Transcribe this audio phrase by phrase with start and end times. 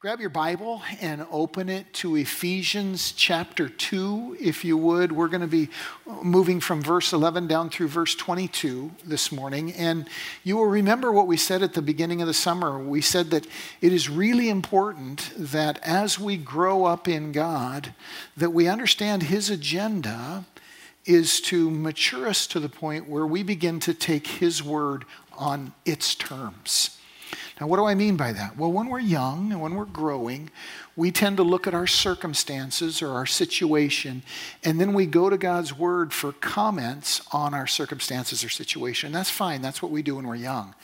[0.00, 5.12] Grab your Bible and open it to Ephesians chapter 2, if you would.
[5.12, 5.68] We're going to be
[6.22, 9.74] moving from verse 11 down through verse 22 this morning.
[9.74, 10.08] And
[10.42, 12.82] you will remember what we said at the beginning of the summer.
[12.82, 13.46] We said that
[13.82, 17.92] it is really important that as we grow up in God,
[18.38, 20.46] that we understand His agenda
[21.04, 25.04] is to mature us to the point where we begin to take His word
[25.36, 26.99] on its terms.
[27.60, 28.56] Now, what do I mean by that?
[28.56, 30.50] Well, when we're young and when we're growing,
[30.96, 34.22] we tend to look at our circumstances or our situation,
[34.64, 39.12] and then we go to God's Word for comments on our circumstances or situation.
[39.12, 40.74] That's fine, that's what we do when we're young.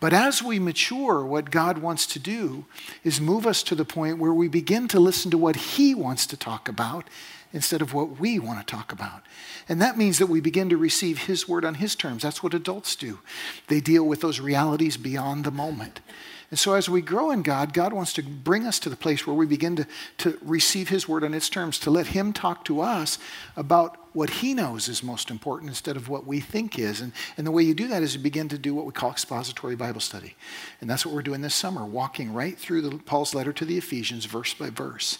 [0.00, 2.64] But as we mature, what God wants to do
[3.04, 6.26] is move us to the point where we begin to listen to what He wants
[6.28, 7.08] to talk about
[7.52, 9.22] instead of what we want to talk about.
[9.68, 12.22] And that means that we begin to receive His word on His terms.
[12.22, 13.20] That's what adults do.
[13.68, 16.00] They deal with those realities beyond the moment.
[16.50, 19.26] And so, as we grow in God, God wants to bring us to the place
[19.26, 19.86] where we begin to,
[20.18, 23.18] to receive His word on its terms, to let Him talk to us
[23.56, 27.00] about what He knows is most important instead of what we think is.
[27.00, 29.10] And, and the way you do that is you begin to do what we call
[29.10, 30.36] expository Bible study.
[30.80, 33.76] And that's what we're doing this summer, walking right through the, Paul's letter to the
[33.76, 35.18] Ephesians, verse by verse.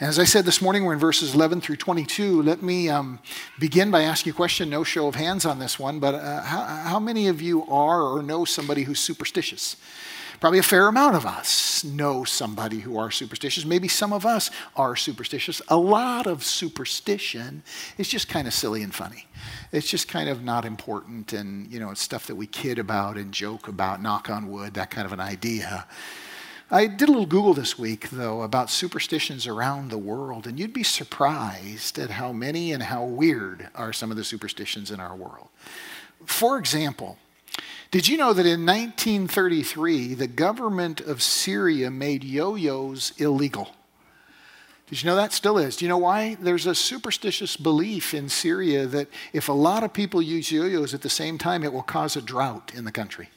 [0.00, 2.42] And as I said this morning, we're in verses 11 through 22.
[2.42, 3.20] Let me um,
[3.60, 6.64] begin by asking a question, no show of hands on this one, but uh, how,
[6.64, 9.76] how many of you are or know somebody who's superstitious?
[10.40, 13.64] Probably a fair amount of us know somebody who are superstitious.
[13.64, 15.62] Maybe some of us are superstitious.
[15.68, 17.62] A lot of superstition
[17.96, 19.26] is just kind of silly and funny.
[19.72, 23.16] It's just kind of not important and, you know, it's stuff that we kid about
[23.16, 25.86] and joke about, knock on wood, that kind of an idea.
[26.70, 30.72] I did a little Google this week, though, about superstitions around the world, and you'd
[30.72, 35.14] be surprised at how many and how weird are some of the superstitions in our
[35.14, 35.48] world.
[36.24, 37.18] For example,
[37.96, 43.70] did you know that in 1933, the government of Syria made yo yo's illegal?
[44.86, 45.78] Did you know that still is?
[45.78, 46.36] Do you know why?
[46.38, 50.92] There's a superstitious belief in Syria that if a lot of people use yo yo's
[50.92, 53.30] at the same time, it will cause a drought in the country.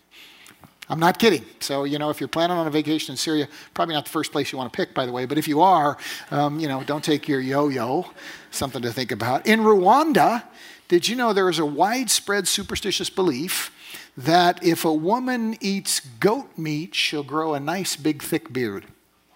[0.89, 1.45] I'm not kidding.
[1.61, 4.33] So, you know, if you're planning on a vacation in Syria, probably not the first
[4.33, 5.97] place you want to pick, by the way, but if you are,
[6.31, 8.11] um, you know, don't take your yo yo.
[8.51, 9.47] Something to think about.
[9.47, 10.43] In Rwanda,
[10.89, 13.71] did you know there is a widespread superstitious belief
[14.17, 18.85] that if a woman eats goat meat, she'll grow a nice, big, thick beard.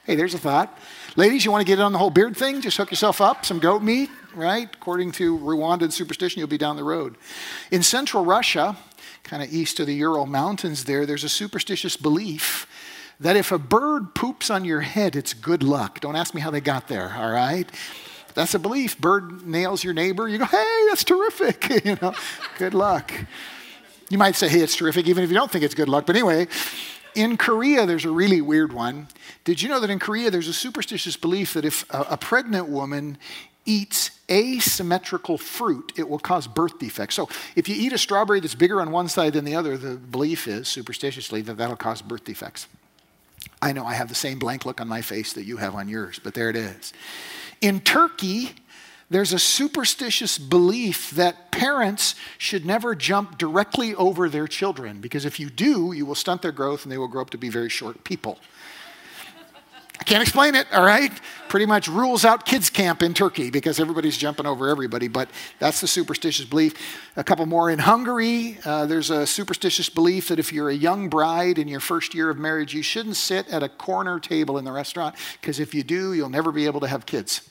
[0.05, 0.77] Hey, there's a thought.
[1.15, 2.59] Ladies, you want to get on the whole beard thing?
[2.59, 4.67] Just hook yourself up, some goat meat, right?
[4.73, 7.15] According to Rwandan superstition, you'll be down the road.
[7.71, 8.75] In central Russia,
[9.23, 12.67] kind of east of the Ural Mountains, there, there's a superstitious belief
[13.19, 16.01] that if a bird poops on your head, it's good luck.
[16.01, 17.71] Don't ask me how they got there, all right?
[18.33, 18.97] That's a belief.
[18.97, 21.85] Bird nails your neighbor, you go, hey, that's terrific.
[21.85, 22.13] you know,
[22.57, 23.13] good luck.
[24.13, 26.05] You might say, hey, it's terrific, even if you don't think it's good luck.
[26.05, 26.47] But anyway,
[27.15, 29.07] in Korea, there's a really weird one.
[29.43, 32.69] Did you know that in Korea, there's a superstitious belief that if a, a pregnant
[32.69, 33.17] woman
[33.65, 37.15] eats asymmetrical fruit, it will cause birth defects.
[37.15, 39.95] So if you eat a strawberry that's bigger on one side than the other, the
[39.95, 42.67] belief is, superstitiously, that that'll cause birth defects.
[43.63, 45.89] I know I have the same blank look on my face that you have on
[45.89, 46.93] yours, but there it is.
[47.61, 48.51] In Turkey,
[49.13, 55.39] there's a superstitious belief that parents should never jump directly over their children because if
[55.39, 57.69] you do, you will stunt their growth and they will grow up to be very
[57.69, 58.39] short people.
[59.99, 61.11] I can't explain it, all right?
[61.47, 65.29] Pretty much rules out kids' camp in Turkey because everybody's jumping over everybody, but
[65.59, 66.73] that's the superstitious belief.
[67.15, 71.07] A couple more in Hungary, uh, there's a superstitious belief that if you're a young
[71.07, 74.65] bride in your first year of marriage, you shouldn't sit at a corner table in
[74.65, 77.47] the restaurant because if you do, you'll never be able to have kids.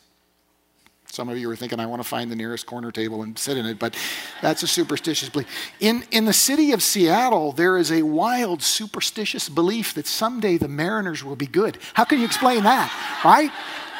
[1.13, 3.59] Some of you are thinking, I want to find the nearest corner table and sit
[3.59, 3.95] in it, but
[4.41, 5.47] that's a superstitious belief.
[5.79, 10.69] In, in the city of Seattle, there is a wild superstitious belief that someday the
[10.69, 11.77] Mariners will be good.
[11.93, 12.91] How can you explain that,
[13.27, 13.51] right?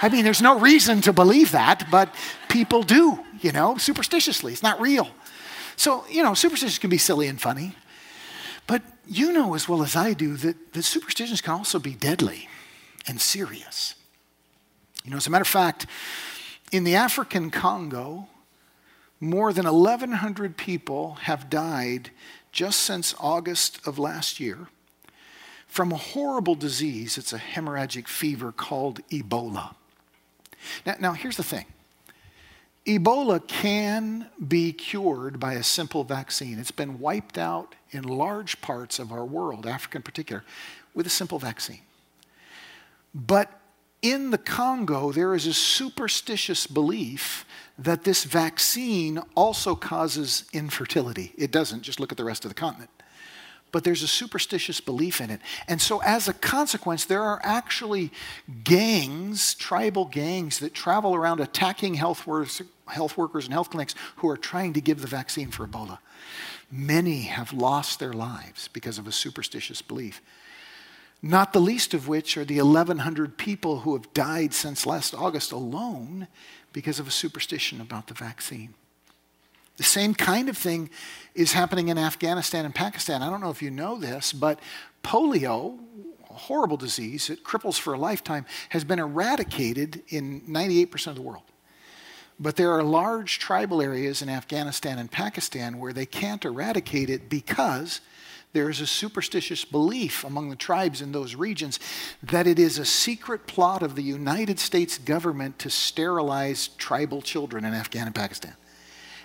[0.01, 2.15] I mean, there's no reason to believe that, but
[2.49, 4.53] people do, you know, superstitiously.
[4.53, 5.11] It's not real.
[5.77, 7.77] So, you know, superstitions can be silly and funny,
[8.67, 12.49] but you know as well as I do that, that superstitions can also be deadly
[13.07, 13.97] and serious.
[15.05, 15.87] You know, as a matter of fact,
[16.73, 18.27] in the African Congo,
[19.21, 22.11] more than 1,100 people have died
[22.51, 24.67] just since August of last year
[25.69, 27.17] from a horrible disease.
[27.17, 29.75] It's a hemorrhagic fever called Ebola.
[30.85, 31.67] Now, now, here's the thing
[32.87, 36.59] Ebola can be cured by a simple vaccine.
[36.59, 40.43] It's been wiped out in large parts of our world, Africa in particular,
[40.95, 41.83] with a simple vaccine.
[43.15, 43.62] But
[44.03, 47.47] in the Congo, there is a superstitious belief
[47.79, 51.33] that this vaccine also causes infertility.
[51.39, 52.91] It doesn't, just look at the rest of the continent.
[53.73, 55.41] but there's a superstitious belief in it.
[55.67, 58.13] And so, as a consequence, there are actually
[58.65, 64.29] gangs, tribal gangs, that travel around attacking health, workers, health workers and health clinics who
[64.29, 65.99] are trying to give the vaccine for Ebola.
[66.71, 70.21] Many have lost their lives because of a superstitious belief.
[71.23, 75.53] Not the least of which are the 1,100 people who have died since last August
[75.53, 76.27] alone
[76.73, 78.75] because of a superstition about the vaccine.
[79.77, 80.91] The same kind of thing
[81.35, 83.23] is happening in Afghanistan and Pakistan.
[83.23, 84.59] I don't know if you know this, but
[85.05, 85.79] polio,
[86.29, 91.23] a horrible disease that cripples for a lifetime, has been eradicated in 98% of the
[91.23, 91.45] world.
[92.39, 97.29] But there are large tribal areas in Afghanistan and Pakistan where they can't eradicate it
[97.29, 98.01] because
[98.53, 101.81] there is a superstitious belief among the tribes in those regions
[102.23, 107.65] that it is a secret plot of the United States government to sterilize tribal children
[107.65, 108.55] in Afghanistan and Pakistan.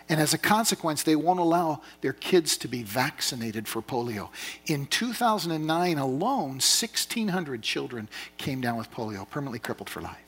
[0.09, 4.29] And as a consequence, they won't allow their kids to be vaccinated for polio.
[4.65, 8.07] In 2009 alone, 1,600 children
[8.37, 10.26] came down with polio, permanently crippled for life.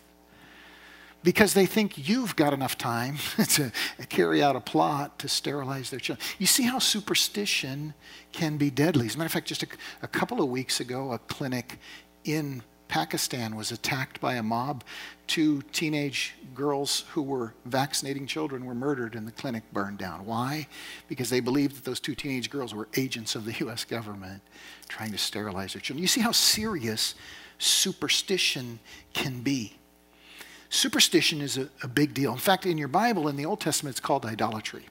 [1.21, 3.18] Because they think you've got enough time
[3.50, 3.71] to
[4.07, 6.25] carry out a plot to sterilize their children.
[6.38, 7.94] You see how superstition
[8.31, 9.06] can be deadly.
[9.07, 9.68] As a matter of fact, just a,
[10.01, 11.77] a couple of weeks ago, a clinic
[12.24, 14.83] in Pakistan was attacked by a mob.
[15.27, 20.25] Two teenage girls who were vaccinating children were murdered and the clinic burned down.
[20.25, 20.68] Why?
[21.07, 24.42] Because they believed that those two teenage girls were agents of the US government
[24.89, 26.01] trying to sterilize their children.
[26.01, 27.15] You see how serious
[27.60, 28.80] superstition
[29.13, 29.79] can be.
[30.69, 32.31] Superstition is a, a big deal.
[32.31, 34.86] In fact, in your Bible, in the Old Testament, it's called idolatry.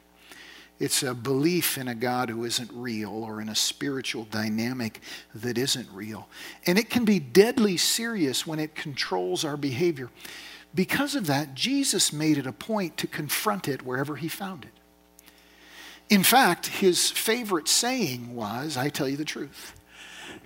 [0.80, 5.00] It's a belief in a God who isn't real or in a spiritual dynamic
[5.34, 6.28] that isn't real.
[6.66, 10.10] And it can be deadly serious when it controls our behavior.
[10.74, 14.70] Because of that, Jesus made it a point to confront it wherever he found it.
[16.08, 19.77] In fact, his favorite saying was, I tell you the truth.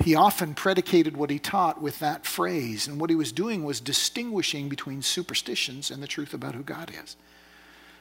[0.01, 3.81] He often predicated what he taught with that phrase, and what he was doing was
[3.81, 7.17] distinguishing between superstitions and the truth about who God is.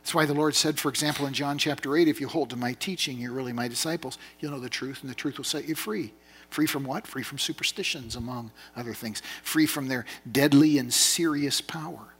[0.01, 2.55] That's why the Lord said, for example, in John chapter 8, if you hold to
[2.55, 4.17] my teaching, you're really my disciples.
[4.39, 6.11] You'll know the truth, and the truth will set you free.
[6.49, 7.05] Free from what?
[7.05, 9.21] Free from superstitions, among other things.
[9.43, 12.13] Free from their deadly and serious power.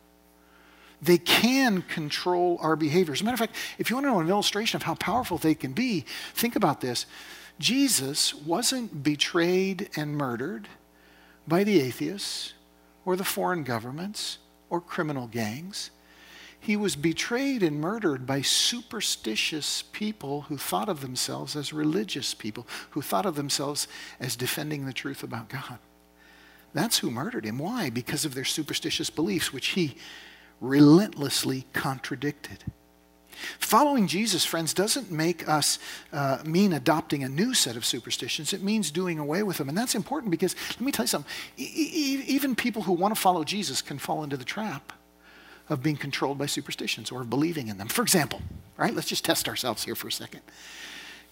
[1.02, 3.14] They can control our behavior.
[3.14, 5.40] As a matter of fact, if you want to know an illustration of how powerful
[5.40, 7.08] they can be, think about this.
[7.60, 10.68] Jesus wasn't betrayed and murdered
[11.48, 12.54] by the atheists
[13.06, 14.38] or the foreign governments
[14.70, 15.92] or criminal gangs.
[16.60, 22.68] He was betrayed and murdered by superstitious people who thought of themselves as religious people,
[22.92, 23.88] who thought of themselves
[24.20, 25.80] as defending the truth about God.
[26.74, 27.58] That's who murdered him.
[27.58, 27.90] Why?
[27.90, 29.98] Because of their superstitious beliefs, which he
[30.62, 32.64] relentlessly contradicted.
[33.60, 35.80] Following Jesus, friends, doesn't make us
[36.12, 38.54] uh, mean adopting a new set of superstitions.
[38.54, 39.70] It means doing away with them.
[39.70, 43.20] And that's important because, let me tell you something, e- even people who want to
[43.20, 44.94] follow Jesus can fall into the trap
[45.70, 47.88] of being controlled by superstitions or of believing in them.
[47.88, 48.42] For example,
[48.78, 50.42] right, let's just test ourselves here for a second.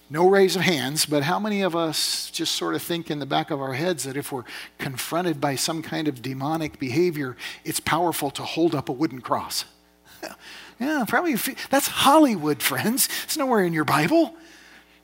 [0.10, 3.28] No raise of hands, but how many of us just sort of think in the
[3.28, 4.46] back of our heads that if we're
[4.80, 9.66] confronted by some kind of demonic behavior, it's powerful to hold up a wooden cross?
[10.80, 11.36] yeah, probably.
[11.70, 13.10] That's Hollywood, friends.
[13.24, 14.36] It's nowhere in your Bible.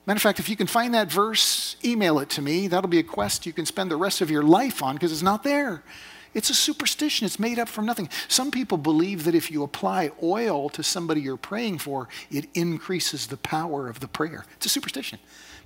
[0.06, 2.68] Matter of fact, if you can find that verse, email it to me.
[2.68, 5.22] That'll be a quest you can spend the rest of your life on because it's
[5.22, 5.82] not there.
[6.32, 7.24] It's a superstition.
[7.24, 8.08] It's made up from nothing.
[8.28, 13.26] Some people believe that if you apply oil to somebody you're praying for, it increases
[13.26, 14.44] the power of the prayer.
[14.56, 15.18] It's a superstition.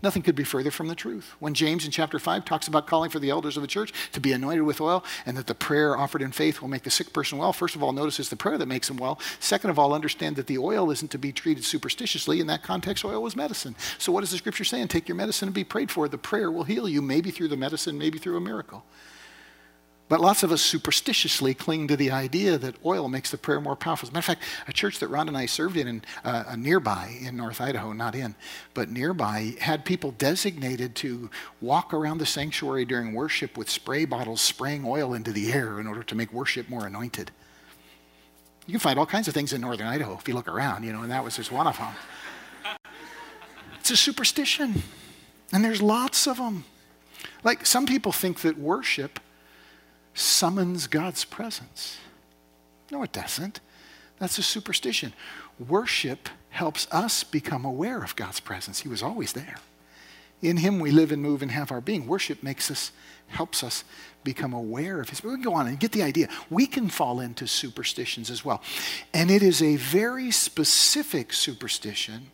[0.02, 1.35] Nothing could be further from the truth.
[1.40, 4.21] When James in chapter 5 talks about calling for the elders of the church to
[4.21, 7.12] be anointed with oil and that the prayer offered in faith will make the sick
[7.12, 9.21] person well, first of all, notice it's the prayer that makes him well.
[9.40, 12.40] Second of all, understand that the oil isn't to be treated superstitiously.
[12.40, 13.76] In that context, oil was medicine.
[13.99, 14.88] So, what is the scripture saying?
[14.88, 16.09] Take your medicine and be prayed for.
[16.09, 18.85] The prayer will heal you, maybe through the medicine, maybe through a miracle.
[20.11, 23.76] But lots of us superstitiously cling to the idea that oil makes the prayer more
[23.76, 24.09] powerful.
[24.09, 26.57] As a matter of fact, a church that Ron and I served in, in uh,
[26.59, 28.35] nearby in North Idaho, not in,
[28.75, 34.40] but nearby, had people designated to walk around the sanctuary during worship with spray bottles
[34.40, 37.31] spraying oil into the air in order to make worship more anointed.
[38.67, 40.93] You can find all kinds of things in northern Idaho if you look around, you
[40.93, 41.95] know, and that was just one of them.
[43.79, 44.83] It's a superstition,
[45.52, 46.64] and there's lots of them.
[47.45, 49.21] Like some people think that worship
[50.14, 51.99] summons God's presence.
[52.90, 53.61] No, it doesn't.
[54.19, 55.12] That's a superstition.
[55.59, 58.81] Worship helps us become aware of God's presence.
[58.81, 59.57] He was always there.
[60.43, 62.07] In Him we live and move and have our being.
[62.07, 62.93] Worship makes us,
[63.29, 63.85] helps us
[64.25, 65.23] become aware of His.
[65.23, 66.29] We can go on and get the idea.
[66.49, 68.62] We can fall into superstitions as well.
[69.12, 72.31] And it is a very specific superstition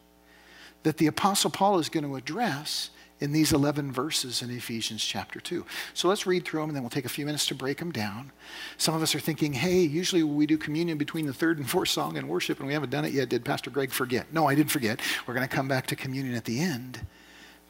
[0.83, 5.41] that the Apostle Paul is going to address in these 11 verses in Ephesians chapter
[5.41, 5.65] 2.
[5.95, 7.91] So let's read through them and then we'll take a few minutes to break them
[7.91, 8.31] down.
[8.77, 11.89] Some of us are thinking, hey, usually we do communion between the third and fourth
[11.89, 13.31] song in worship and we haven't done it yet.
[13.31, 14.33] Did Pastor Greg forget?
[14.33, 15.01] No, I didn't forget.
[15.27, 17.01] We're going to come back to communion at the end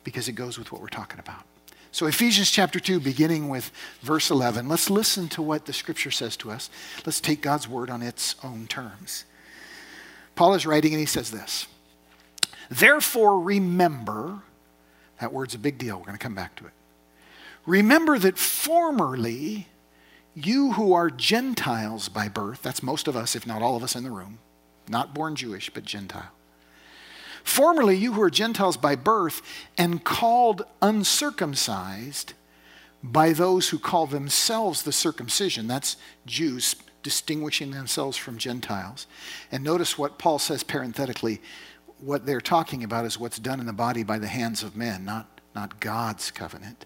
[0.03, 1.45] because it goes with what we're talking about.
[1.93, 3.73] So, Ephesians chapter 2, beginning with
[4.03, 6.69] verse 11, let's listen to what the scripture says to us.
[7.07, 9.25] Let's take God's word on its own terms.
[10.35, 11.67] Paul is writing and he says this
[12.69, 14.43] Therefore, remember
[15.21, 15.97] that word's a big deal.
[15.97, 16.73] We're going to come back to it.
[17.65, 19.69] Remember that formerly,
[20.35, 23.97] you who are Gentiles by birth, that's most of us, if not all of us
[23.97, 24.39] in the room,
[24.89, 26.31] not born Jewish, but Gentile.
[27.43, 29.41] Formerly, you who are Gentiles by birth
[29.79, 32.35] and called uncircumcised
[33.03, 35.97] by those who call themselves the circumcision, that's
[36.27, 39.07] Jews distinguishing themselves from Gentiles.
[39.53, 41.41] And notice what Paul says parenthetically
[42.01, 45.05] what they're talking about is what's done in the body by the hands of men,
[45.05, 46.85] not, not God's covenant.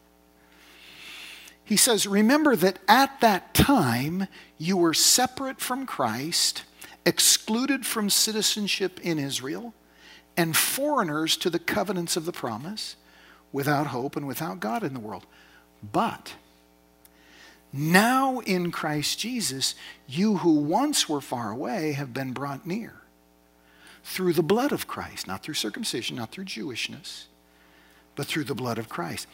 [1.65, 4.27] He says, Remember that at that time
[4.59, 6.65] you were separate from Christ,
[7.05, 9.75] excluded from citizenship in Israel,
[10.37, 12.97] and foreigners to the covenants of the promise,
[13.53, 15.27] without hope and without God in the world.
[15.93, 16.35] But
[17.73, 19.75] now in Christ Jesus,
[20.07, 23.00] you who once were far away have been brought near
[24.05, 27.25] through the blood of Christ, not through circumcision, not through Jewishness,
[28.17, 29.27] but through the blood of Christ.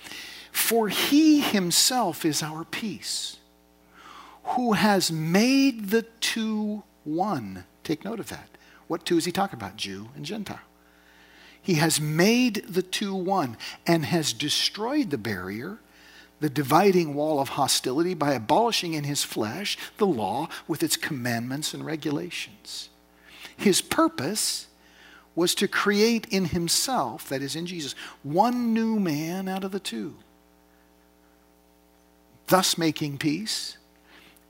[0.52, 3.38] For he himself is our peace,
[4.44, 7.64] who has made the two one.
[7.84, 8.48] Take note of that.
[8.88, 9.76] What two is he talking about?
[9.76, 10.60] Jew and Gentile.
[11.60, 13.56] He has made the two one
[13.86, 15.78] and has destroyed the barrier,
[16.38, 21.74] the dividing wall of hostility, by abolishing in his flesh the law with its commandments
[21.74, 22.88] and regulations
[23.56, 24.66] his purpose
[25.34, 29.80] was to create in himself, that is in Jesus, one new man out of the
[29.80, 30.14] two,
[32.46, 33.76] thus making peace,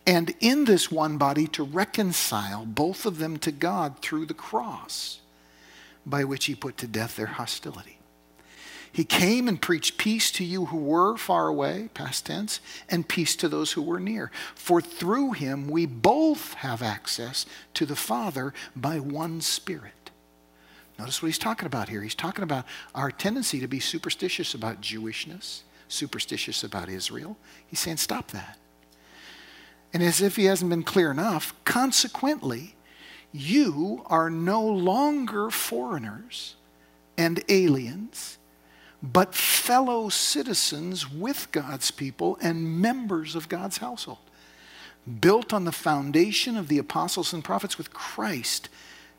[0.07, 5.21] and in this one body to reconcile both of them to God through the cross,
[6.05, 7.96] by which he put to death their hostility.
[8.97, 13.37] He came and preached peace to you who were far away, past tense, and peace
[13.37, 14.31] to those who were near.
[14.55, 20.13] For through him we both have access to the Father by one Spirit.
[20.99, 22.01] Notice what he's talking about here.
[22.01, 27.37] He's talking about our tendency to be superstitious about Jewishness, superstitious about Israel.
[27.67, 28.57] He's saying, stop that.
[29.93, 32.77] And as if he hasn't been clear enough, consequently,
[33.31, 36.57] you are no longer foreigners
[37.19, 38.39] and aliens
[39.13, 44.19] but fellow citizens with God's people and members of God's household,
[45.21, 48.69] built on the foundation of the apostles and prophets with Christ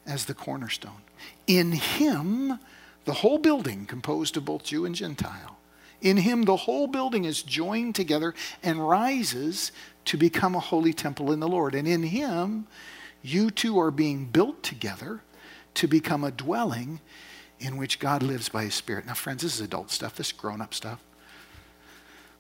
[0.05, 1.01] as the cornerstone.
[1.45, 2.59] In Him,
[3.05, 5.57] the whole building, composed of both Jew and Gentile,
[6.01, 9.71] in Him, the whole building is joined together and rises
[10.05, 11.73] to become a holy temple in the Lord.
[11.73, 12.67] And in Him,
[13.23, 15.21] you two are being built together
[15.73, 16.99] to become a dwelling
[17.59, 19.05] in which God lives by his Spirit.
[19.05, 21.03] Now, friends, this is adult stuff, this is grown up stuff.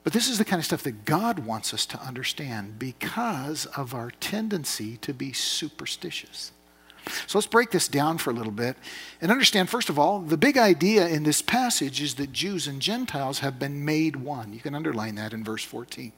[0.03, 3.93] But this is the kind of stuff that God wants us to understand because of
[3.93, 6.53] our tendency to be superstitious.
[7.25, 8.77] So let's break this down for a little bit
[9.21, 12.81] and understand, first of all, the big idea in this passage is that Jews and
[12.81, 14.53] Gentiles have been made one.
[14.53, 16.13] You can underline that in verse 14.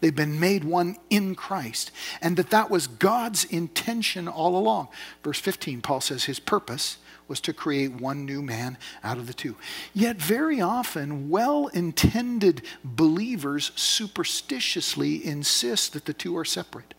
[0.00, 1.90] They've been made one in Christ,
[2.22, 4.88] and that that was God's intention all along.
[5.24, 9.34] Verse 15, Paul says his purpose was to create one new man out of the
[9.34, 9.56] two.
[9.94, 16.94] Yet, very often, well intended believers superstitiously insist that the two are separate.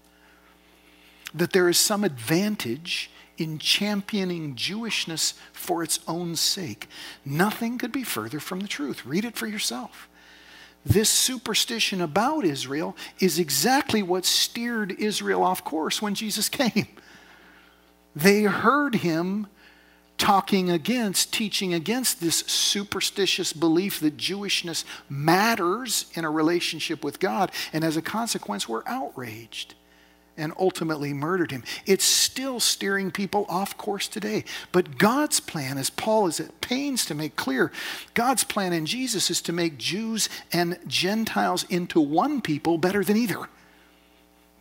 [1.33, 6.87] That there is some advantage in championing Jewishness for its own sake.
[7.25, 9.05] Nothing could be further from the truth.
[9.05, 10.07] Read it for yourself.
[10.85, 16.87] This superstition about Israel is exactly what steered Israel off course when Jesus came.
[18.15, 19.47] They heard him
[20.19, 27.51] talking against, teaching against this superstitious belief that Jewishness matters in a relationship with God.
[27.73, 29.73] And as a consequence, were outraged
[30.37, 31.63] and ultimately murdered him.
[31.85, 34.45] It's still steering people off course today.
[34.71, 37.71] But God's plan, as Paul is at pains to make clear,
[38.13, 43.17] God's plan in Jesus is to make Jews and Gentiles into one people better than
[43.17, 43.49] either.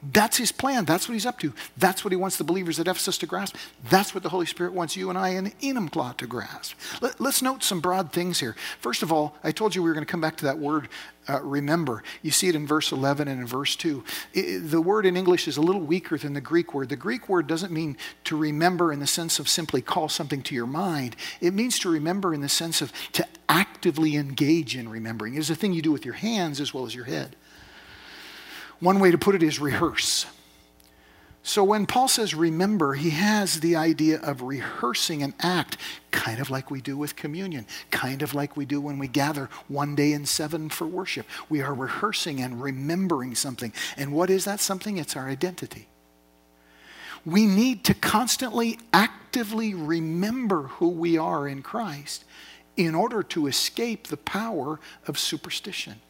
[0.02, 0.84] That's his plan.
[0.84, 1.52] That's what he's up to.
[1.76, 3.56] That's what he wants the believers at Ephesus to grasp.
[3.90, 6.76] That's what the Holy Spirit wants you and I in Enumclaw to grasp.
[7.00, 8.54] Let, us note some broad things here.
[8.80, 10.88] First of all, I told you we were going to come back to that word
[11.28, 12.02] uh, remember.
[12.22, 14.04] You see it in verse 11 and in verse 2.
[14.32, 16.88] It, the word in English is a little weaker than the Greek word.
[16.88, 20.54] The Greek word doesn't mean to remember in the sense of simply call something to
[20.54, 25.34] your mind, it means to remember in the sense of to actively engage in remembering.
[25.34, 27.36] It is a thing you do with your hands as well as your head.
[28.80, 30.26] One way to put it is rehearse.
[31.42, 35.78] So when Paul says remember, he has the idea of rehearsing an act,
[36.11, 39.49] kind of like we do with communion, kind of like we do when we gather
[39.66, 41.26] one day in seven for worship.
[41.49, 43.73] We are rehearsing and remembering something.
[43.97, 44.99] And what is that something?
[44.99, 45.88] It's our identity.
[47.25, 52.25] We need to constantly, actively remember who we are in Christ
[52.76, 56.00] in order to escape the power of superstition.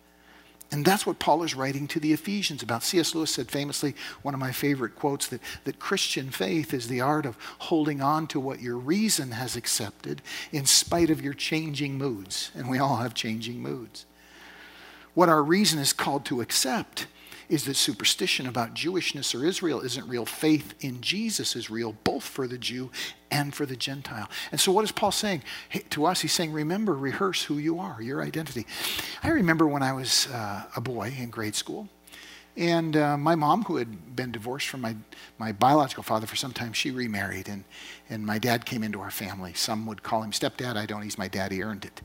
[0.71, 2.83] And that's what Paul is writing to the Ephesians about.
[2.83, 3.15] C.S.
[3.15, 7.25] Lewis said famously, one of my favorite quotes, that, that Christian faith is the art
[7.25, 10.21] of holding on to what your reason has accepted
[10.53, 12.51] in spite of your changing moods.
[12.55, 14.05] And we all have changing moods.
[15.15, 17.07] What our reason is called to accept
[17.49, 20.26] is that superstition about Jewishness or Israel isn't real.
[20.26, 22.90] Faith in Jesus is real, both for the Jew
[23.31, 24.28] and for the Gentile.
[24.52, 26.21] And so, what is Paul saying hey, to us?
[26.21, 28.67] He's saying, remember, rehearse who you are, your identity.
[29.23, 31.88] I remember when I was uh, a boy in grade school.
[32.57, 34.97] And uh, my mom, who had been divorced from my,
[35.38, 37.49] my biological father for some time, she remarried.
[37.49, 37.62] And,
[38.11, 39.55] and my dad came into our family.
[39.55, 40.76] Some would call him stepdad.
[40.76, 41.02] I don't.
[41.02, 41.52] He's my dad.
[41.52, 42.02] He earned it.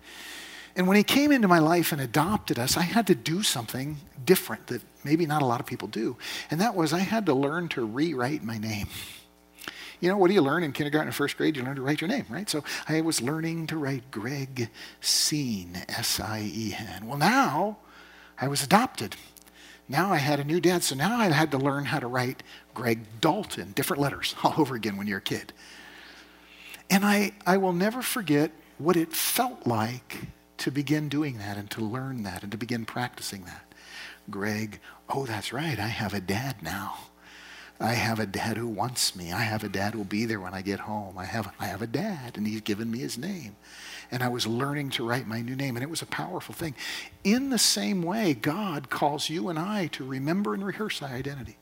[0.75, 3.97] And when he came into my life and adopted us, I had to do something
[4.25, 6.17] different that maybe not a lot of people do.
[6.49, 8.87] And that was I had to learn to rewrite my name.
[9.99, 11.55] You know, what do you learn in kindergarten and first grade?
[11.55, 12.49] You learn to write your name, right?
[12.49, 17.07] So I was learning to write Greg Sien, S I E N.
[17.07, 17.77] Well, now
[18.41, 19.15] I was adopted.
[19.87, 22.41] Now I had a new dad, so now I had to learn how to write
[22.73, 25.53] Greg Dalton, different letters all over again when you're a kid.
[26.89, 30.27] And I, I will never forget what it felt like
[30.63, 33.65] to begin doing that and to learn that and to begin practicing that.
[34.29, 34.79] Greg,
[35.09, 36.95] oh, that's right, I have a dad now.
[37.81, 39.33] I have a dad who wants me.
[39.33, 41.17] I have a dad who will be there when I get home.
[41.17, 43.57] I have, I have a dad, and he's given me his name.
[44.09, 46.75] And I was learning to write my new name, and it was a powerful thing.
[47.25, 51.57] In the same way, God calls you and I to remember and rehearse our identity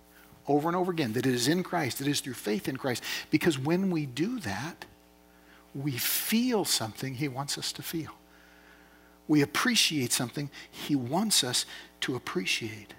[0.47, 3.03] over and over again that it is in Christ, it is through faith in Christ.
[3.31, 4.85] Because when we do that,
[5.73, 8.11] we feel something he wants us to feel
[9.31, 11.65] we appreciate something he wants us
[12.01, 12.93] to appreciate.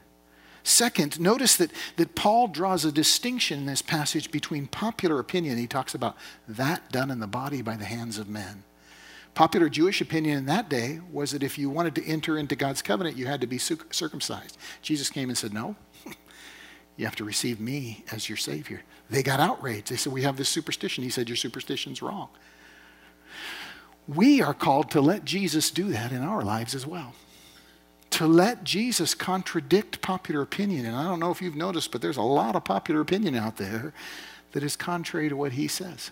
[0.62, 5.58] Second, notice that, that Paul draws a distinction in this passage between popular opinion.
[5.58, 6.16] He talks about
[6.48, 8.64] that done in the body by the hands of men.
[9.34, 12.80] Popular Jewish opinion in that day was that if you wanted to enter into God's
[12.80, 14.56] covenant, you had to be circumcised.
[14.80, 15.76] Jesus came and said, No,
[16.96, 18.80] you have to receive me as your Savior.
[19.10, 19.90] They got outraged.
[19.90, 21.04] They said, We have this superstition.
[21.04, 22.30] He said, Your superstition's wrong.
[24.08, 27.14] We are called to let Jesus do that in our lives as well.
[28.10, 30.86] To let Jesus contradict popular opinion.
[30.86, 33.56] And I don't know if you've noticed, but there's a lot of popular opinion out
[33.56, 33.94] there
[34.52, 36.10] that is contrary to what he says.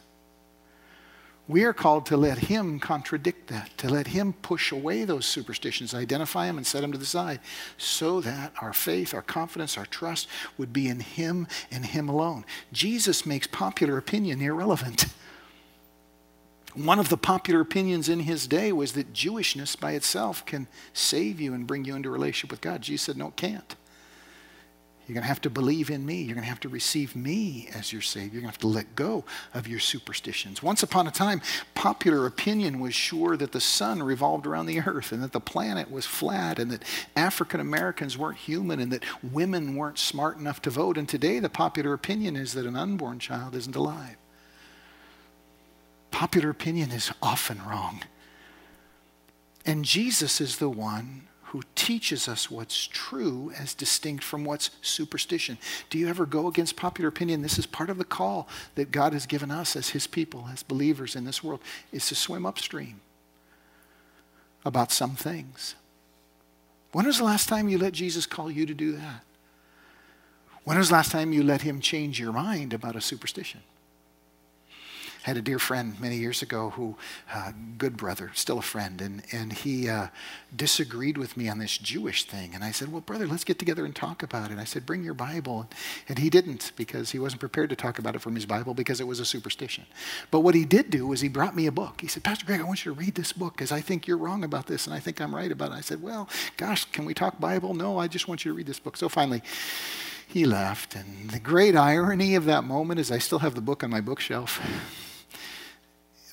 [1.50, 5.92] We are called to let him contradict that, to let him push away those superstitions,
[5.92, 7.40] identify them, and set them to the side,
[7.76, 12.44] so that our faith, our confidence, our trust would be in him and him alone.
[12.72, 15.06] Jesus makes popular opinion irrelevant.
[16.74, 21.40] One of the popular opinions in his day was that Jewishness by itself can save
[21.40, 22.82] you and bring you into a relationship with God.
[22.82, 23.74] Jesus said, No, it can't.
[25.10, 26.22] You're going to have to believe in me.
[26.22, 28.34] You're going to have to receive me as your Savior.
[28.34, 30.62] You're going to have to let go of your superstitions.
[30.62, 31.42] Once upon a time,
[31.74, 35.90] popular opinion was sure that the sun revolved around the earth and that the planet
[35.90, 36.84] was flat and that
[37.16, 40.96] African Americans weren't human and that women weren't smart enough to vote.
[40.96, 44.16] And today, the popular opinion is that an unborn child isn't alive
[46.20, 48.02] popular opinion is often wrong.
[49.64, 55.56] And Jesus is the one who teaches us what's true as distinct from what's superstition.
[55.88, 57.40] Do you ever go against popular opinion?
[57.40, 60.62] This is part of the call that God has given us as his people, as
[60.62, 63.00] believers in this world, is to swim upstream
[64.62, 65.74] about some things.
[66.92, 69.24] When was the last time you let Jesus call you to do that?
[70.64, 73.62] When was the last time you let him change your mind about a superstition?
[75.22, 76.96] Had a dear friend many years ago who,
[77.32, 80.08] uh, good brother, still a friend, and, and he uh,
[80.54, 82.54] disagreed with me on this Jewish thing.
[82.54, 84.58] And I said, Well, brother, let's get together and talk about it.
[84.58, 85.68] I said, Bring your Bible.
[86.08, 89.00] And he didn't because he wasn't prepared to talk about it from his Bible because
[89.00, 89.84] it was a superstition.
[90.30, 92.00] But what he did do was he brought me a book.
[92.00, 94.16] He said, Pastor Greg, I want you to read this book because I think you're
[94.16, 95.74] wrong about this and I think I'm right about it.
[95.74, 97.74] I said, Well, gosh, can we talk Bible?
[97.74, 98.96] No, I just want you to read this book.
[98.96, 99.42] So finally,
[100.26, 100.94] he left.
[100.94, 104.00] And the great irony of that moment is I still have the book on my
[104.00, 104.60] bookshelf.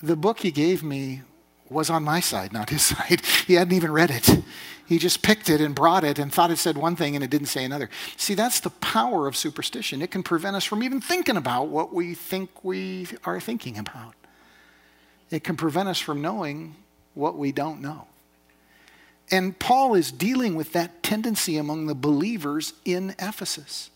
[0.02, 1.22] The book he gave me
[1.68, 3.22] was on my side, not his side.
[3.46, 4.42] He hadn't even read it.
[4.86, 7.28] He just picked it and brought it and thought it said one thing and it
[7.28, 7.90] didn't say another.
[8.16, 10.00] See, that's the power of superstition.
[10.00, 14.14] It can prevent us from even thinking about what we think we are thinking about.
[15.30, 16.74] It can prevent us from knowing
[17.12, 18.06] what we don't know.
[19.30, 23.90] And Paul is dealing with that tendency among the believers in Ephesus.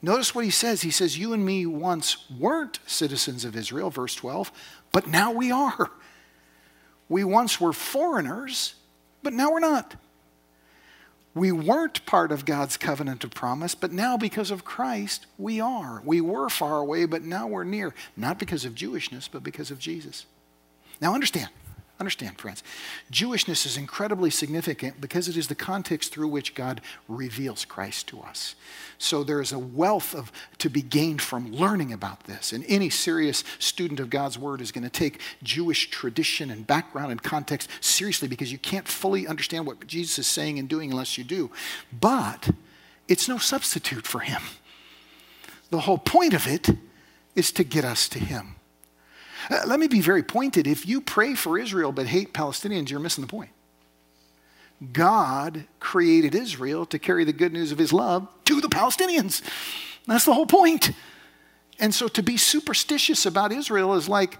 [0.00, 0.82] Notice what he says.
[0.82, 4.52] He says, You and me once weren't citizens of Israel, verse 12,
[4.94, 5.90] but now we are.
[7.08, 8.76] We once were foreigners,
[9.24, 9.96] but now we're not.
[11.34, 16.00] We weren't part of God's covenant of promise, but now because of Christ, we are.
[16.04, 17.92] We were far away, but now we're near.
[18.16, 20.26] Not because of Jewishness, but because of Jesus.
[21.00, 21.48] Now understand,
[22.00, 22.62] understand, friends.
[23.10, 28.20] Jewishness is incredibly significant because it is the context through which God reveals Christ to
[28.20, 28.56] us.
[28.98, 32.52] So there is a wealth of to be gained from learning about this.
[32.52, 37.12] And any serious student of God's word is going to take Jewish tradition and background
[37.12, 41.16] and context seriously because you can't fully understand what Jesus is saying and doing unless
[41.16, 41.50] you do.
[41.92, 42.50] But
[43.06, 44.42] it's no substitute for him.
[45.70, 46.70] The whole point of it
[47.34, 48.53] is to get us to him.
[49.50, 50.66] Uh, let me be very pointed.
[50.66, 53.50] If you pray for Israel but hate Palestinians, you're missing the point.
[54.92, 59.42] God created Israel to carry the good news of his love to the Palestinians.
[60.06, 60.90] That's the whole point.
[61.78, 64.38] And so to be superstitious about Israel is like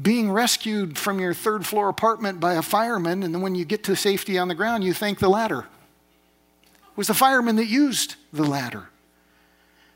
[0.00, 3.84] being rescued from your third floor apartment by a fireman, and then when you get
[3.84, 5.60] to safety on the ground, you thank the ladder.
[5.60, 8.88] It was the fireman that used the ladder.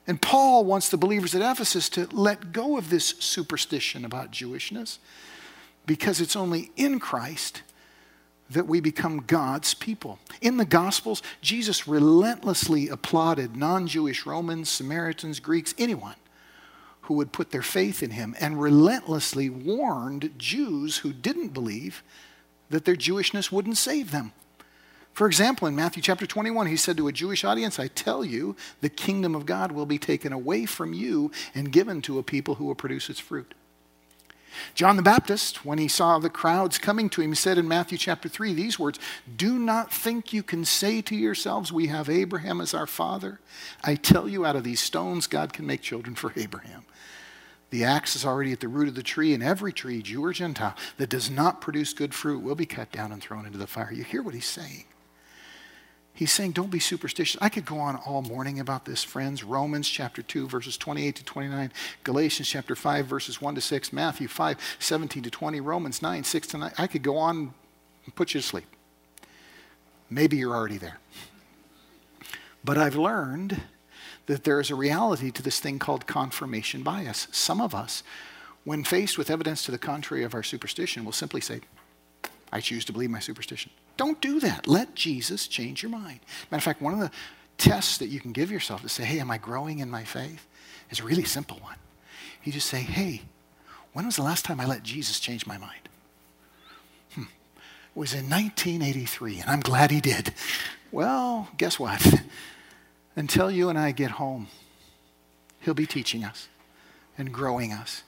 [0.08, 4.98] And Paul wants the believers at Ephesus to let go of this superstition about Jewishness
[5.86, 7.62] because it's only in Christ
[8.48, 10.18] that we become God's people.
[10.40, 16.16] In the Gospels, Jesus relentlessly applauded non Jewish Romans, Samaritans, Greeks, anyone
[17.02, 22.02] who would put their faith in him, and relentlessly warned Jews who didn't believe
[22.70, 24.32] that their Jewishness wouldn't save them.
[25.18, 28.54] For example, in Matthew chapter 21, he said to a Jewish audience, I tell you,
[28.82, 32.54] the kingdom of God will be taken away from you and given to a people
[32.54, 33.52] who will produce its fruit.
[34.76, 38.28] John the Baptist, when he saw the crowds coming to him, said in Matthew chapter
[38.28, 39.00] 3 these words
[39.36, 43.40] Do not think you can say to yourselves, We have Abraham as our father.
[43.82, 46.84] I tell you, out of these stones, God can make children for Abraham.
[47.70, 50.32] The axe is already at the root of the tree, and every tree, Jew or
[50.32, 53.66] Gentile, that does not produce good fruit will be cut down and thrown into the
[53.66, 53.92] fire.
[53.92, 54.84] You hear what he's saying?
[56.18, 57.40] He's saying, don't be superstitious.
[57.40, 59.44] I could go on all morning about this, friends.
[59.44, 64.26] Romans chapter 2, verses 28 to 29, Galatians chapter 5, verses 1 to 6, Matthew
[64.26, 66.72] 5, 17 to 20, Romans 9, 6 to 9.
[66.76, 67.54] I could go on
[68.04, 68.66] and put you to sleep.
[70.10, 70.98] Maybe you're already there.
[72.64, 73.60] But I've learned
[74.26, 77.28] that there is a reality to this thing called confirmation bias.
[77.30, 78.02] Some of us,
[78.64, 81.60] when faced with evidence to the contrary of our superstition, will simply say,
[82.52, 83.70] I choose to believe my superstition.
[83.98, 84.66] Don't do that.
[84.66, 86.20] Let Jesus change your mind.
[86.50, 87.10] Matter of fact, one of the
[87.58, 90.46] tests that you can give yourself to say, hey, am I growing in my faith?
[90.90, 91.76] is a really simple one.
[92.44, 93.22] You just say, hey,
[93.92, 95.88] when was the last time I let Jesus change my mind?
[97.14, 97.22] Hmm.
[97.22, 100.32] It was in 1983, and I'm glad he did.
[100.90, 102.22] Well, guess what?
[103.16, 104.46] Until you and I get home,
[105.60, 106.48] he'll be teaching us
[107.18, 108.04] and growing us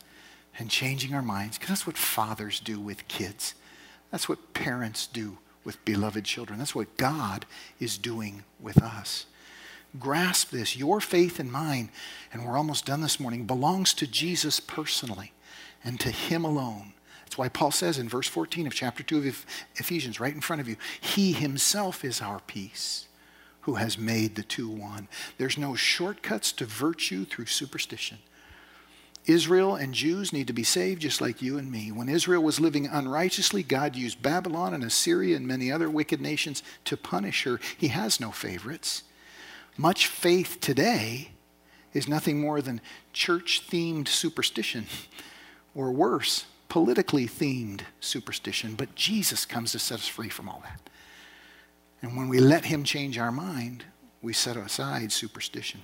[0.58, 3.54] and changing our minds, because that's what fathers do with kids.
[4.10, 6.58] That's what parents do with beloved children.
[6.58, 7.46] That's what God
[7.78, 9.26] is doing with us.
[9.98, 10.76] Grasp this.
[10.76, 11.90] Your faith and mine,
[12.32, 15.32] and we're almost done this morning, belongs to Jesus personally
[15.82, 16.92] and to Him alone.
[17.24, 19.46] That's why Paul says in verse 14 of chapter 2 of
[19.76, 23.06] Ephesians, right in front of you, He Himself is our peace
[23.62, 25.08] who has made the two one.
[25.38, 28.18] There's no shortcuts to virtue through superstition.
[29.26, 31.92] Israel and Jews need to be saved just like you and me.
[31.92, 36.62] When Israel was living unrighteously, God used Babylon and Assyria and many other wicked nations
[36.86, 37.60] to punish her.
[37.76, 39.02] He has no favorites.
[39.76, 41.32] Much faith today
[41.92, 42.80] is nothing more than
[43.12, 44.86] church themed superstition,
[45.74, 48.74] or worse, politically themed superstition.
[48.74, 50.80] But Jesus comes to set us free from all that.
[52.02, 53.84] And when we let Him change our mind,
[54.22, 55.80] we set aside superstition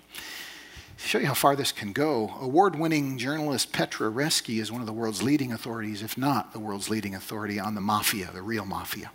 [0.96, 4.86] show you how far this can go, award winning journalist Petra Reski is one of
[4.86, 8.64] the world's leading authorities, if not the world's leading authority, on the mafia, the real
[8.64, 9.10] mafia.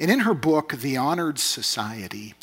[0.00, 2.34] And in her book, The Honored Society,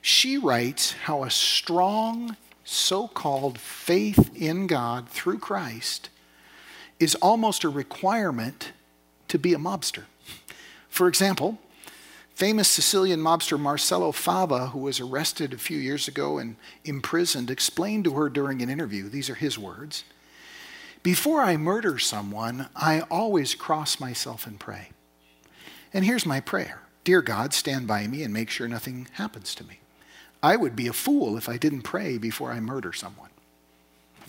[0.00, 6.10] she writes how a strong so called faith in God through Christ
[7.00, 8.72] is almost a requirement
[9.28, 10.04] to be a mobster.
[10.88, 11.58] For example,
[12.38, 18.04] Famous Sicilian mobster Marcello Fava, who was arrested a few years ago and imprisoned, explained
[18.04, 20.04] to her during an interview these are his words
[21.02, 24.90] Before I murder someone, I always cross myself and pray.
[25.92, 29.64] And here's my prayer Dear God, stand by me and make sure nothing happens to
[29.64, 29.80] me.
[30.40, 33.30] I would be a fool if I didn't pray before I murder someone.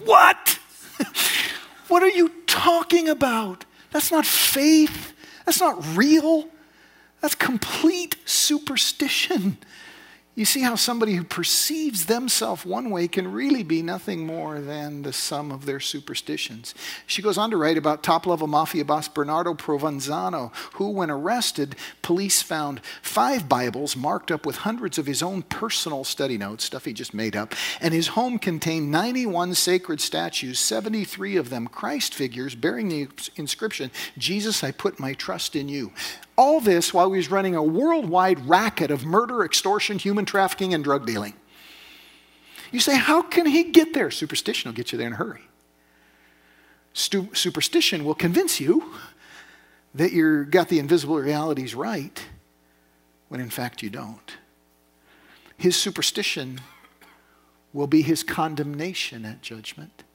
[0.03, 0.57] What?
[1.89, 3.65] what are you talking about?
[3.91, 5.13] That's not faith.
[5.45, 6.49] That's not real.
[7.21, 9.57] That's complete superstition.
[10.39, 15.01] You see how somebody who perceives themselves one way can really be nothing more than
[15.01, 16.73] the sum of their superstitions.
[17.05, 21.75] She goes on to write about top level mafia boss Bernardo Provenzano, who, when arrested,
[22.01, 26.85] police found five Bibles marked up with hundreds of his own personal study notes, stuff
[26.85, 32.15] he just made up, and his home contained 91 sacred statues, 73 of them Christ
[32.15, 35.91] figures bearing the inscription, Jesus, I put my trust in you.
[36.39, 40.81] All this while he was running a worldwide racket of murder, extortion, human trafficking, and
[40.81, 41.33] drug dealing.
[42.71, 44.09] You say, how can he get there?
[44.09, 45.41] Superstition will get you there in a hurry.
[46.93, 48.93] Stu- superstition will convince you
[49.93, 52.25] that you've got the invisible realities right
[53.27, 54.37] when in fact you don't.
[55.57, 56.61] His superstition
[57.73, 60.05] will be his condemnation at judgment.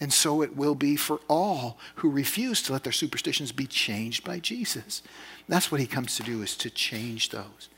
[0.00, 4.24] And so it will be for all who refuse to let their superstitions be changed
[4.24, 5.02] by Jesus.
[5.46, 7.68] That's what he comes to do is to change those.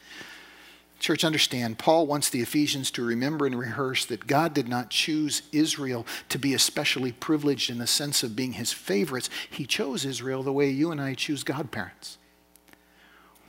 [1.00, 5.42] Church, understand, Paul wants the Ephesians to remember and rehearse that God did not choose
[5.50, 9.28] Israel to be especially privileged in the sense of being his favorites.
[9.50, 12.18] He chose Israel the way you and I choose godparents,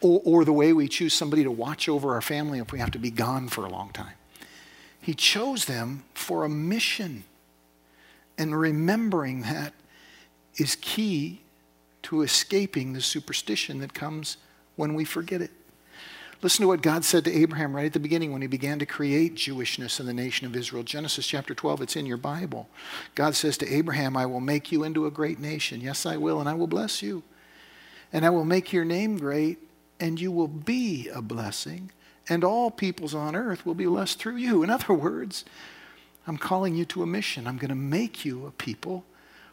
[0.02, 2.90] or, or the way we choose somebody to watch over our family if we have
[2.90, 4.16] to be gone for a long time.
[5.00, 7.24] He chose them for a mission.
[8.38, 9.74] And remembering that
[10.56, 11.42] is key
[12.04, 14.38] to escaping the superstition that comes
[14.76, 15.52] when we forget it.
[16.42, 18.86] Listen to what God said to Abraham right at the beginning when he began to
[18.86, 20.84] create Jewishness in the nation of Israel.
[20.84, 22.68] Genesis chapter 12, it's in your Bible.
[23.16, 25.80] God says to Abraham, I will make you into a great nation.
[25.80, 27.24] Yes, I will, and I will bless you.
[28.12, 29.58] And I will make your name great,
[30.02, 31.92] and you will be a blessing,
[32.28, 34.64] and all peoples on earth will be blessed through you.
[34.64, 35.46] In other words,
[36.26, 37.48] I'm calling you to a mission.
[37.48, 39.04] I'm going to make you a people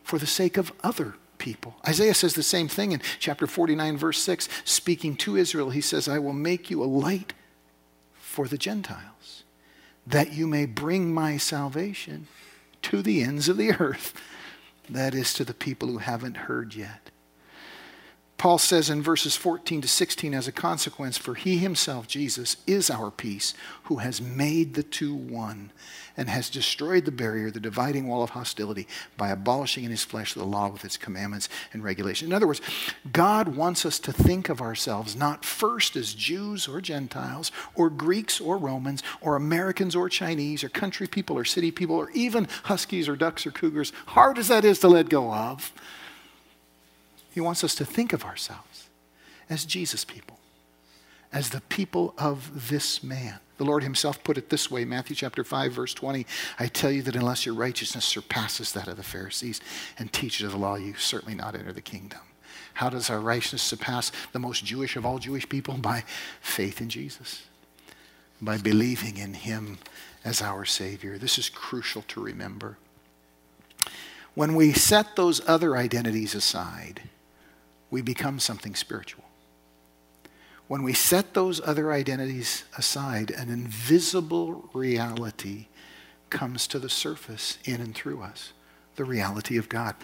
[0.02, 1.76] for the sake of other people.
[1.86, 4.48] Isaiah says the same thing in chapter 49, verse 6.
[4.64, 7.32] Speaking to Israel, he says, I will make you a light
[8.12, 9.42] for the Gentiles,
[10.06, 12.28] that you may bring my salvation
[12.82, 14.14] to the ends of the earth.
[14.88, 17.10] That is, to the people who haven't heard yet.
[18.40, 22.88] Paul says in verses 14 to 16, as a consequence, for he himself, Jesus, is
[22.88, 25.72] our peace, who has made the two one
[26.16, 30.32] and has destroyed the barrier, the dividing wall of hostility, by abolishing in his flesh
[30.32, 32.30] the law with its commandments and regulations.
[32.30, 32.62] In other words,
[33.12, 38.40] God wants us to think of ourselves not first as Jews or Gentiles, or Greeks
[38.40, 43.06] or Romans, or Americans or Chinese, or country people or city people, or even huskies
[43.06, 45.74] or ducks or cougars, hard as that is to let go of.
[47.40, 48.90] He wants us to think of ourselves
[49.48, 50.38] as Jesus people,
[51.32, 53.38] as the people of this man.
[53.56, 56.26] The Lord himself put it this way, Matthew chapter 5 verse 20,
[56.58, 59.62] I tell you that unless your righteousness surpasses that of the Pharisees
[59.98, 62.20] and teachers of the law, you certainly not enter the kingdom.
[62.74, 65.78] How does our righteousness surpass the most Jewish of all Jewish people?
[65.78, 66.04] By
[66.42, 67.44] faith in Jesus,
[68.38, 69.78] by believing in him
[70.26, 71.16] as our Savior.
[71.16, 72.76] This is crucial to remember.
[74.34, 77.04] When we set those other identities aside,
[77.90, 79.24] we become something spiritual.
[80.68, 85.66] When we set those other identities aside, an invisible reality
[86.30, 88.52] comes to the surface in and through us
[88.96, 89.96] the reality of God.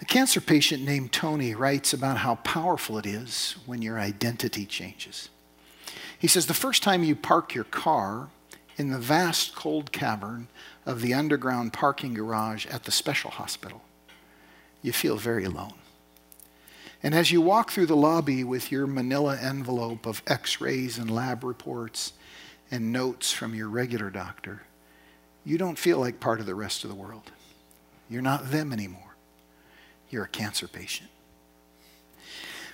[0.00, 5.28] A cancer patient named Tony writes about how powerful it is when your identity changes.
[6.18, 8.28] He says, The first time you park your car
[8.76, 10.48] in the vast cold cavern
[10.84, 13.82] of the underground parking garage at the special hospital,
[14.82, 15.74] you feel very alone.
[17.06, 21.08] And as you walk through the lobby with your manila envelope of x rays and
[21.08, 22.14] lab reports
[22.68, 24.62] and notes from your regular doctor,
[25.44, 27.30] you don't feel like part of the rest of the world.
[28.10, 29.14] You're not them anymore.
[30.10, 31.08] You're a cancer patient.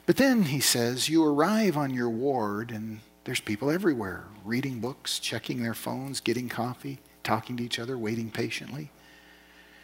[0.06, 5.18] But then, he says, you arrive on your ward and there's people everywhere reading books,
[5.18, 8.92] checking their phones, getting coffee, talking to each other, waiting patiently.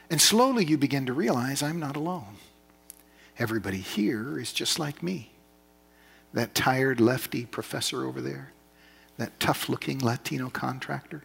[0.08, 2.38] And slowly you begin to realize I'm not alone.
[3.38, 5.30] Everybody here is just like me.
[6.32, 8.52] That tired lefty professor over there,
[9.16, 11.22] that tough looking Latino contractor,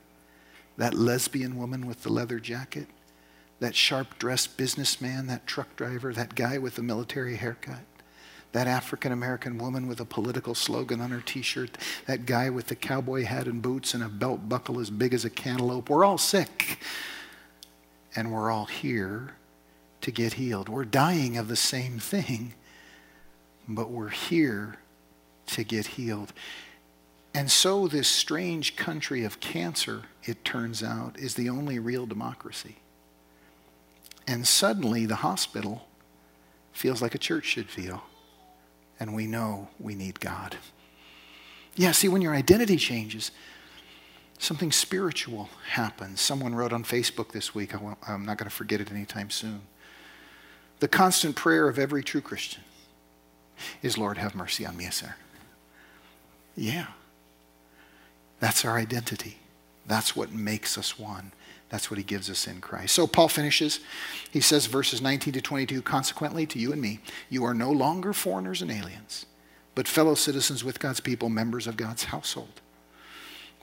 [0.78, 2.88] that lesbian woman with the leather jacket,
[3.60, 7.84] that sharp dressed businessman, that truck driver, that guy with the military haircut,
[8.52, 12.68] that African American woman with a political slogan on her t shirt, that guy with
[12.68, 15.90] the cowboy hat and boots and a belt buckle as big as a cantaloupe.
[15.90, 16.78] We're all sick.
[18.16, 19.34] And we're all here
[20.04, 20.70] to get healed.
[20.70, 22.54] We're dying of the same thing,
[23.68, 24.78] but we're here
[25.48, 26.32] to get healed.
[27.34, 32.78] And so, this strange country of cancer, it turns out, is the only real democracy.
[34.28, 35.88] And suddenly, the hospital
[36.72, 38.04] feels like a church should feel
[39.00, 40.56] and we know we need God.
[41.76, 43.32] Yeah, see, when your identity changes,
[44.38, 46.22] something spiritual happens.
[46.22, 49.62] Someone wrote on Facebook this week, I'm not going to forget it anytime soon.
[50.80, 52.64] The constant prayer of every true Christian
[53.82, 55.16] is, Lord, have mercy on me, a sinner.
[56.56, 56.88] Yeah.
[58.40, 59.38] That's our identity.
[59.86, 61.32] That's what makes us one.
[61.70, 62.94] That's what he gives us in Christ.
[62.94, 63.80] So Paul finishes.
[64.30, 68.14] He says, verses 19 to 22 Consequently, to you and me, you are no longer
[68.14, 69.26] foreigners and aliens,
[69.74, 72.62] but fellow citizens with God's people, members of God's household.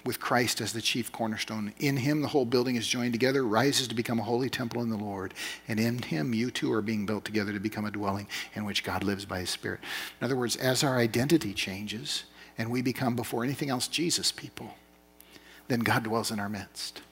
[0.04, 1.72] With Christ as the chief cornerstone.
[1.78, 4.90] In him, the whole building is joined together, rises to become a holy temple in
[4.90, 5.34] the Lord.
[5.68, 8.84] And in him, you too are being built together to become a dwelling in which
[8.84, 9.80] God lives by his Spirit.
[10.20, 12.24] In other words, as our identity changes
[12.56, 14.74] and we become, before anything else, Jesus people,
[15.68, 17.02] then God dwells in our midst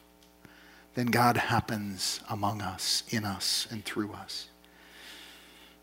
[0.99, 4.49] then God happens among us, in us, and through us.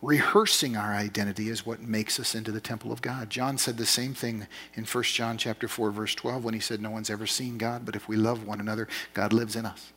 [0.05, 3.27] Rehearsing our identity is what makes us into the temple of God.
[3.31, 6.79] John said the same thing in 1 John chapter 4 verse 12 when he said
[6.79, 9.93] no one's ever seen God, but if we love one another, God lives in us.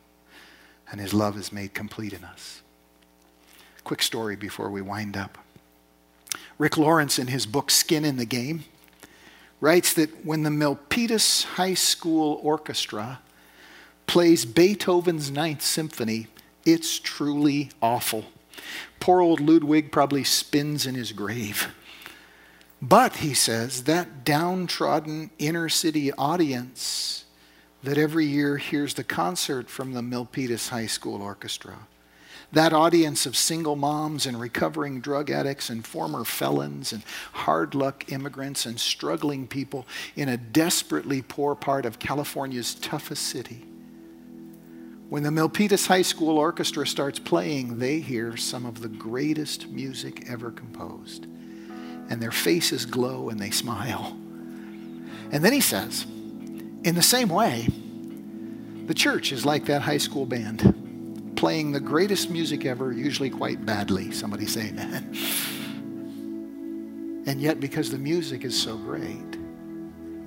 [0.91, 2.63] And his love is made complete in us.
[3.83, 5.37] Quick story before we wind up.
[6.57, 8.63] Rick Lawrence in his book Skin in the Game
[9.61, 13.19] writes that when the Milpitas High School Orchestra
[14.07, 16.25] plays Beethoven's Ninth Symphony,
[16.65, 18.25] it's truly awful.
[18.99, 21.73] Poor old Ludwig probably spins in his grave.
[22.81, 27.25] But, he says, that downtrodden inner city audience
[27.83, 31.87] that every year hears the concert from the Milpitas High School Orchestra,
[32.51, 38.11] that audience of single moms and recovering drug addicts and former felons and hard luck
[38.11, 43.65] immigrants and struggling people in a desperately poor part of California's toughest city,
[45.09, 50.29] when the Milpitas High School Orchestra starts playing, they hear some of the greatest music
[50.29, 51.25] ever composed.
[52.09, 54.15] And their faces glow and they smile.
[55.31, 56.05] And then he says,
[56.83, 57.67] in the same way,
[58.85, 63.65] the church is like that high school band, playing the greatest music ever, usually quite
[63.65, 64.11] badly.
[64.11, 65.15] Somebody say amen.
[67.25, 69.37] And yet, because the music is so great,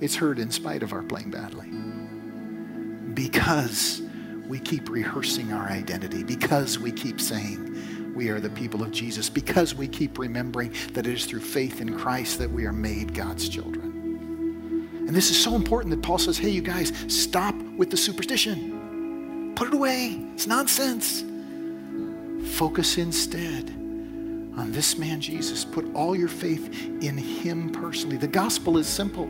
[0.01, 1.69] it's heard in spite of our playing badly.
[3.13, 4.01] Because
[4.47, 9.29] we keep rehearsing our identity, because we keep saying we are the people of Jesus,
[9.29, 13.13] because we keep remembering that it is through faith in Christ that we are made
[13.13, 13.91] God's children.
[15.07, 19.53] And this is so important that Paul says, hey, you guys, stop with the superstition.
[19.55, 20.19] Put it away.
[20.33, 21.23] It's nonsense.
[22.57, 23.69] Focus instead
[24.55, 25.65] on this man Jesus.
[25.65, 28.17] Put all your faith in him personally.
[28.17, 29.27] The gospel is simple.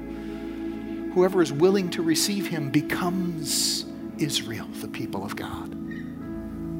[1.14, 3.86] Whoever is willing to receive him becomes
[4.18, 5.76] Israel, the people of God.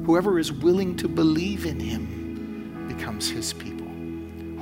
[0.06, 3.86] Whoever is willing to believe in him becomes his people.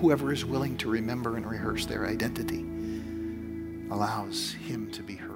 [0.00, 2.64] Whoever is willing to remember and rehearse their identity
[3.90, 5.31] allows him to be heard.